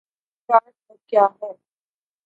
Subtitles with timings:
[0.49, 1.51] dark web کیا ہے